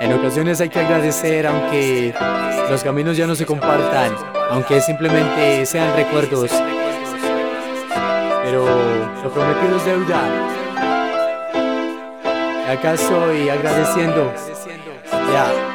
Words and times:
En 0.00 0.12
ocasiones 0.12 0.60
hay 0.60 0.68
que 0.68 0.80
agradecer 0.80 1.46
aunque 1.46 2.14
los 2.70 2.82
caminos 2.82 3.16
ya 3.16 3.26
no 3.26 3.34
se 3.34 3.46
compartan, 3.46 4.12
aunque 4.50 4.80
simplemente 4.80 5.66
sean 5.66 5.94
recuerdos. 5.96 6.50
Pero 8.44 8.66
lo 9.22 9.30
prometido 9.30 9.76
es 9.76 9.84
deuda. 9.84 10.20
Acá 12.70 12.94
estoy 12.94 13.48
agradeciendo. 13.48 14.32
Ya. 15.32 15.73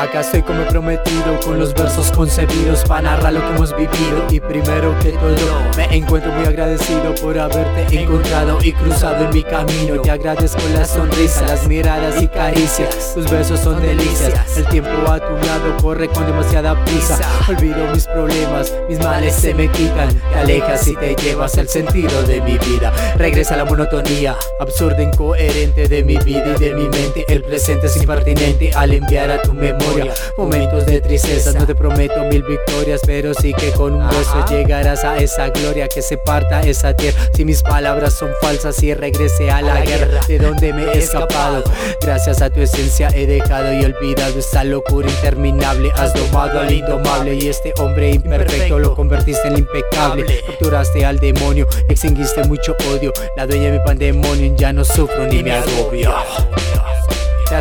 Acá 0.00 0.20
estoy 0.20 0.40
como 0.40 0.64
prometido 0.64 1.38
con 1.44 1.58
los 1.58 1.74
versos 1.74 2.10
concebidos 2.12 2.84
para 2.84 3.02
narrar 3.02 3.34
lo 3.34 3.40
que 3.40 3.54
hemos 3.54 3.76
vivido. 3.76 4.24
Y 4.30 4.40
primero 4.40 4.98
que 5.00 5.10
todo 5.10 5.60
me 5.76 5.94
encuentro 5.94 6.32
muy 6.32 6.46
agradecido 6.46 7.14
por 7.16 7.38
haberte 7.38 8.00
encontrado 8.00 8.58
y 8.62 8.72
cruzado 8.72 9.26
en 9.26 9.34
mi 9.34 9.42
camino. 9.42 10.00
Te 10.00 10.10
agradezco 10.10 10.62
la 10.72 10.86
sonrisa, 10.86 11.46
las 11.46 11.68
miradas 11.68 12.22
y 12.22 12.28
caricias. 12.28 13.12
Tus 13.12 13.30
besos 13.30 13.60
son 13.60 13.82
delicias, 13.82 14.56
el 14.56 14.66
tiempo 14.68 14.90
a 15.10 15.20
tu 15.20 15.34
lado 15.46 15.76
corre 15.82 16.08
con 16.08 16.24
demasiada 16.24 16.82
prisa. 16.86 17.18
Olvido 17.46 17.86
mis 17.92 18.06
problemas, 18.06 18.72
mis 18.88 18.98
males 19.00 19.34
se 19.34 19.52
me 19.52 19.68
quitan. 19.68 20.08
Te 20.32 20.38
alejas 20.38 20.88
y 20.88 20.96
te 20.96 21.14
llevas 21.14 21.58
el 21.58 21.68
sentido 21.68 22.22
de 22.22 22.40
mi 22.40 22.56
vida. 22.56 22.90
Regresa 23.16 23.54
la 23.54 23.66
monotonía, 23.66 24.34
absurda, 24.58 25.02
incoherente 25.02 25.88
de 25.88 26.02
mi 26.04 26.16
vida 26.16 26.54
y 26.56 26.58
de 26.58 26.74
mi 26.74 26.88
mente. 26.88 27.26
El 27.28 27.42
presente 27.42 27.88
es 27.88 27.96
impertinente 27.98 28.70
al 28.80 28.94
enviar 28.94 29.30
a 29.30 29.42
tu 29.42 29.52
memoria 29.52 30.12
Momentos 30.38 30.86
de 30.86 31.02
tristeza, 31.02 31.52
no 31.52 31.66
te 31.66 31.74
prometo 31.74 32.24
mil 32.24 32.42
victorias 32.42 33.02
Pero 33.04 33.34
sí 33.34 33.52
que 33.52 33.72
con 33.72 33.94
un 33.94 34.08
beso 34.08 34.44
llegarás 34.48 35.04
a 35.04 35.18
esa 35.18 35.50
gloria 35.50 35.86
Que 35.86 36.00
se 36.00 36.16
parta 36.16 36.62
esa 36.62 36.94
tierra. 36.94 37.18
Si 37.34 37.44
mis 37.44 37.62
palabras 37.62 38.14
son 38.14 38.30
falsas 38.40 38.82
y 38.82 38.94
regrese 38.94 39.50
a 39.50 39.60
la 39.60 39.82
guerra 39.82 40.20
De 40.26 40.38
donde 40.38 40.72
me 40.72 40.84
he 40.84 40.98
escapado. 40.98 41.62
Gracias 42.00 42.40
a 42.40 42.48
tu 42.48 42.60
esencia 42.60 43.08
he 43.14 43.26
dejado 43.26 43.72
y 43.74 43.84
olvidado 43.84 44.38
Esta 44.38 44.64
locura 44.64 45.10
interminable. 45.10 45.92
Has 45.96 46.14
domado 46.14 46.60
al 46.60 46.72
indomable 46.72 47.34
Y 47.34 47.48
este 47.48 47.74
hombre 47.78 48.12
imperfecto 48.12 48.78
lo 48.78 48.94
convertiste 48.94 49.46
en 49.48 49.58
impecable. 49.58 50.24
Capturaste 50.46 51.04
al 51.04 51.18
demonio, 51.18 51.66
extinguiste 51.88 52.44
mucho 52.44 52.74
odio. 52.90 53.12
La 53.36 53.46
dueña 53.46 53.64
de 53.64 53.78
mi 53.78 53.84
pandemonio 53.84 54.54
ya 54.56 54.72
no 54.72 54.84
sufro 54.84 55.26
ni 55.26 55.42
me 55.42 55.52
agobio 55.52 56.14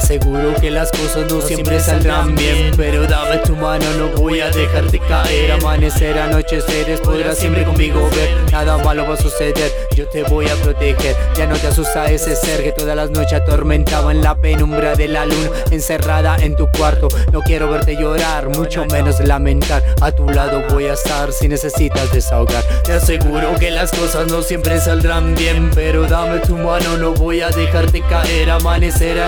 aseguro 0.09 0.55
que 0.55 0.71
las 0.71 0.89
cosas 0.89 1.31
no 1.31 1.39
siempre 1.39 1.79
saldrán 1.79 2.33
bien 2.33 2.71
Pero 2.75 3.05
dame 3.05 3.37
tu 3.45 3.55
mano, 3.55 3.85
no 3.99 4.07
voy 4.17 4.39
a 4.39 4.49
dejarte 4.49 4.97
caer. 4.99 5.51
Amanecer, 5.51 6.17
anocheceres, 6.17 6.99
podrás 7.01 7.37
siempre 7.37 7.63
conmigo 7.63 8.09
ver. 8.15 8.51
Nada 8.51 8.77
malo 8.79 9.05
va 9.07 9.13
a 9.13 9.17
suceder, 9.17 9.71
yo 9.95 10.07
te 10.07 10.23
voy 10.23 10.47
a 10.47 10.55
proteger. 10.55 11.15
Ya 11.35 11.45
no 11.45 11.55
te 11.57 11.67
asusta 11.67 12.09
ese 12.09 12.35
ser 12.35 12.63
que 12.63 12.71
todas 12.71 12.95
las 12.95 13.11
noches 13.11 13.33
atormentaba 13.33 14.11
en 14.11 14.23
la 14.23 14.35
penumbra 14.35 14.95
de 14.95 15.07
la 15.07 15.25
luna 15.25 15.49
Encerrada 15.69 16.37
en 16.37 16.55
tu 16.55 16.67
cuarto, 16.71 17.07
no 17.31 17.41
quiero 17.41 17.69
verte 17.69 17.95
llorar, 17.95 18.49
mucho 18.49 18.85
menos 18.85 19.19
lamentar. 19.19 19.83
A 20.01 20.11
tu 20.11 20.27
lado 20.27 20.63
voy 20.69 20.85
a 20.85 20.93
estar 20.93 21.31
si 21.31 21.47
necesitas 21.47 22.11
desahogar. 22.11 22.63
Te 22.83 22.93
aseguro 22.93 23.55
que 23.59 23.69
las 23.69 23.91
cosas 23.91 24.27
no 24.31 24.41
siempre 24.41 24.79
saldrán 24.79 25.35
bien 25.35 25.69
Pero 25.75 26.07
dame 26.07 26.39
tu 26.39 26.55
mano, 26.55 26.97
no 26.97 27.13
voy 27.13 27.41
a 27.41 27.49
dejarte 27.49 28.01
caer. 28.01 28.49
Amanecer, 28.49 29.19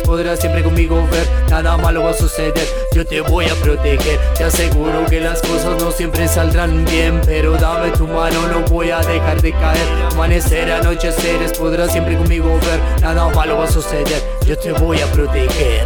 podrás 0.00 0.40
siempre 0.40 0.62
conmigo 0.62 1.06
ver. 1.10 1.28
Nada 1.50 1.76
malo 1.76 2.02
va 2.02 2.10
a 2.10 2.14
suceder, 2.14 2.66
yo 2.92 3.04
te 3.04 3.20
voy 3.20 3.46
a 3.46 3.54
proteger. 3.56 4.18
Te 4.36 4.44
aseguro 4.44 5.06
que 5.06 5.20
las 5.20 5.40
cosas 5.42 5.80
no 5.80 5.90
siempre 5.90 6.28
saldrán 6.28 6.84
bien 6.84 7.20
Pero 7.24 7.56
dame 7.56 7.90
tu 7.90 8.06
mano, 8.06 8.46
no 8.48 8.60
voy 8.68 8.90
a 8.90 8.98
dejar 8.98 9.40
de 9.40 9.52
caer. 9.52 9.88
Amanecer, 10.12 10.70
anocheceres, 10.70 11.52
podrás 11.58 11.92
siempre 11.92 12.16
conmigo 12.16 12.48
ver. 12.60 12.80
Nada 13.00 13.28
malo 13.30 13.58
va 13.58 13.64
a 13.64 13.70
suceder, 13.70 14.22
yo 14.46 14.56
te 14.58 14.72
voy 14.72 15.00
a 15.00 15.06
proteger. 15.06 15.84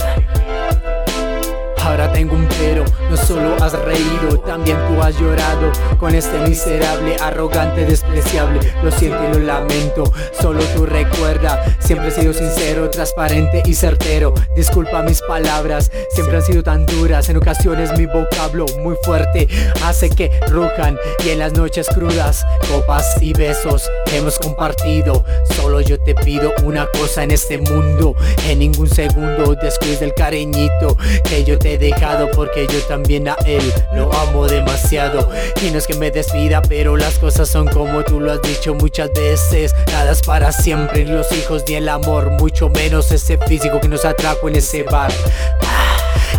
Ahora 1.84 2.10
tengo 2.10 2.34
un 2.34 2.48
pero, 2.58 2.82
no 3.10 3.16
solo 3.16 3.62
has 3.62 3.74
reído, 3.84 4.40
también 4.46 4.78
tú 4.88 5.02
has 5.02 5.20
llorado. 5.20 5.70
Con 5.98 6.14
este 6.14 6.38
miserable, 6.48 7.14
arrogante, 7.20 7.84
despreciable. 7.84 8.60
Lo 8.82 8.90
siento 8.90 9.22
y 9.22 9.34
lo 9.34 9.40
lamento, 9.40 10.04
solo 10.40 10.60
tú 10.74 10.86
recuerda. 10.86 11.53
Siempre 11.84 12.08
he 12.08 12.10
sido 12.10 12.32
sincero, 12.32 12.88
transparente 12.88 13.62
y 13.66 13.74
certero. 13.74 14.32
Disculpa 14.56 15.02
mis 15.02 15.20
palabras, 15.20 15.90
siempre 16.10 16.36
han 16.36 16.42
sido 16.42 16.62
tan 16.62 16.86
duras. 16.86 17.28
En 17.28 17.36
ocasiones 17.36 17.90
mi 17.98 18.06
vocablo 18.06 18.64
muy 18.80 18.96
fuerte 19.02 19.46
hace 19.84 20.08
que 20.08 20.30
rujan 20.48 20.98
y 21.24 21.30
en 21.30 21.40
las 21.40 21.52
noches 21.52 21.88
crudas, 21.88 22.44
copas 22.72 23.16
y 23.20 23.32
besos 23.34 23.90
hemos 24.12 24.38
compartido. 24.38 25.24
Solo 25.56 25.80
yo 25.82 26.00
te 26.00 26.14
pido 26.14 26.52
una 26.62 26.86
cosa 26.86 27.22
en 27.22 27.32
este 27.32 27.58
mundo, 27.58 28.16
en 28.48 28.60
ningún 28.60 28.88
segundo 28.88 29.54
después 29.54 30.00
del 30.00 30.14
cariñito 30.14 30.96
que 31.28 31.44
yo 31.44 31.58
te 31.58 31.76
dejado 31.78 32.30
porque 32.30 32.66
yo 32.66 32.80
también 32.88 33.28
a 33.28 33.36
él 33.46 33.62
lo 33.94 34.12
amo 34.12 34.46
demasiado 34.46 35.28
Y 35.62 35.70
no 35.70 35.78
es 35.78 35.86
que 35.86 35.94
me 35.94 36.10
despida 36.10 36.62
pero 36.62 36.96
las 36.96 37.18
cosas 37.18 37.48
son 37.48 37.68
como 37.68 38.02
tú 38.04 38.20
lo 38.20 38.32
has 38.32 38.42
dicho 38.42 38.74
muchas 38.74 39.12
veces 39.12 39.74
Nada 39.88 40.14
para 40.26 40.52
siempre, 40.52 41.04
los 41.04 41.32
hijos 41.32 41.64
el 41.74 41.88
amor 41.88 42.30
Mucho 42.32 42.68
menos 42.68 43.10
ese 43.12 43.38
físico 43.38 43.80
que 43.80 43.88
nos 43.88 44.04
atrajo 44.04 44.48
en 44.48 44.56
ese 44.56 44.82
bar 44.82 45.12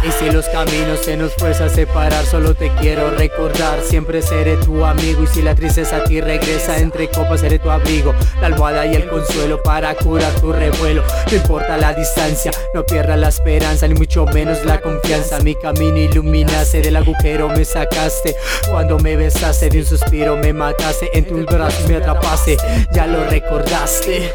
y 0.06 0.12
si 0.12 0.30
los 0.30 0.46
caminos 0.50 1.00
se 1.00 1.18
nos 1.18 1.34
fuese 1.34 1.64
a 1.64 1.70
separar, 1.70 2.26
solo 2.26 2.54
te 2.54 2.72
quiero 2.80 3.10
recordar. 3.10 3.82
Siempre 3.82 4.22
seré 4.22 4.56
tu 4.58 4.86
amigo. 4.86 5.24
Y 5.24 5.28
si 5.28 5.42
la 5.42 5.56
tristeza 5.56 5.98
a 5.98 6.04
ti 6.04 6.22
regresa, 6.22 6.78
entre 6.78 7.10
copas 7.10 7.42
seré 7.42 7.58
tu 7.58 7.72
abrigo. 7.72 8.14
La 8.40 8.48
almohada 8.48 8.86
y 8.86 8.94
el 8.94 9.08
consuelo 9.08 9.64
para 9.64 9.96
curar 9.96 10.32
tu 10.36 10.54
revuelo. 10.54 11.04
No 11.32 11.38
importa 11.38 11.78
la 11.78 11.94
distancia, 11.94 12.52
no 12.76 12.86
pierdas 12.86 13.18
la 13.18 13.30
esperanza, 13.30 13.88
ni 13.88 13.96
mucho 13.96 14.26
menos 14.28 14.64
la 14.64 14.80
confianza. 14.80 15.40
Mi 15.40 15.56
camino 15.56 15.98
iluminaste, 15.98 16.82
del 16.82 16.98
agujero 16.98 17.50
me 17.50 17.66
sacaste. 17.66 18.36
Cuando 18.70 19.00
me 19.00 19.16
besaste, 19.16 19.70
de 19.70 19.80
un 19.80 19.86
suspiro 19.86 20.38
me 20.38 20.54
mataste. 20.54 21.10
En 21.18 21.26
tus 21.26 21.46
brazos 21.48 21.88
me 21.88 21.96
atrapaste, 21.96 22.58
ya 22.92 23.08
lo 23.08 23.24
recordaste. 23.24 24.34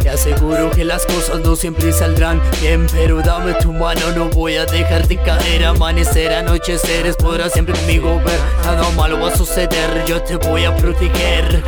Te 0.00 0.08
aseguro 0.08 0.70
que 0.70 0.84
las 0.84 1.04
cosas 1.04 1.40
no 1.40 1.56
siempre 1.56 1.92
saldrán 1.92 2.40
bien 2.60 2.86
Pero 2.90 3.20
dame 3.20 3.54
tu 3.54 3.72
mano, 3.72 4.00
no 4.16 4.28
voy 4.30 4.56
a 4.56 4.64
dejarte 4.64 5.16
caer. 5.16 5.64
Amanecer, 5.64 6.32
anocheceres, 6.32 7.16
podrás 7.16 7.52
siempre 7.52 7.74
conmigo 7.74 8.20
ver 8.24 8.40
Nada 8.64 8.90
malo 8.90 9.20
va 9.20 9.28
a 9.28 9.36
suceder, 9.36 10.04
yo 10.06 10.22
te 10.22 10.36
voy 10.36 10.64
a 10.64 10.74
proteger 10.76 11.62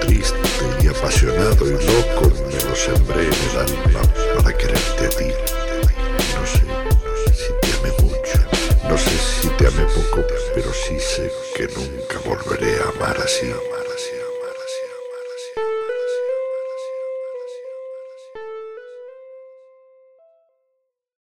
triste 0.00 0.38
y 0.82 0.88
apasionado 0.88 1.66
y 1.66 1.72
loco 1.72 2.32
me 2.48 2.68
lo 2.68 2.76
sembré 2.76 3.24
en 3.24 3.50
el 3.50 3.58
alma. 3.58 4.09